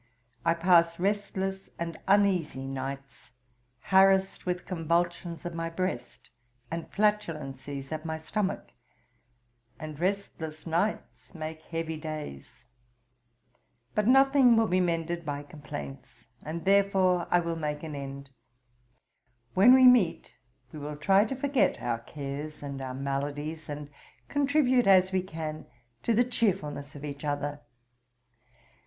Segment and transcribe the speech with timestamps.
[0.43, 3.29] I pass restless and uneasy nights,
[3.81, 6.31] harassed with convulsions of my breast,
[6.71, 8.71] and flatulencies at my stomach;
[9.79, 12.63] and restless nights make heavy days.
[13.93, 18.31] But nothing will be mended by complaints, and therefore I will make an end.
[19.53, 20.33] When we meet,
[20.71, 23.87] we will try to forget our cares and our maladies, and
[24.29, 25.67] contribute, as we can,
[26.01, 27.61] to the chearfulness of each other.